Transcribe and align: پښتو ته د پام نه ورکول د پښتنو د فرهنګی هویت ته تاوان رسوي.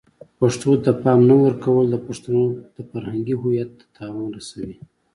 پښتو 0.39 0.71
ته 0.83 0.91
د 0.95 0.99
پام 1.01 1.19
نه 1.29 1.35
ورکول 1.43 1.85
د 1.89 1.95
پښتنو 2.07 2.43
د 2.75 2.77
فرهنګی 2.89 3.35
هویت 3.41 3.69
ته 3.79 3.85
تاوان 3.97 4.27
رسوي. 4.37 4.77